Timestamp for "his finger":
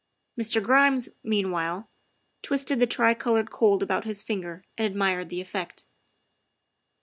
4.03-4.65